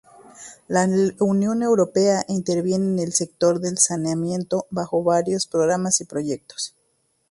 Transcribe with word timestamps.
La 0.67 0.89
Unión 1.19 1.61
Europea 1.61 2.25
interviene 2.27 2.87
en 2.87 2.97
el 2.97 3.13
sector 3.13 3.59
de 3.59 3.77
saneamiento 3.77 4.65
bajo 4.71 5.03
varios 5.03 5.45
programas 5.45 6.01
y 6.01 6.05
proyectos. 6.05 6.75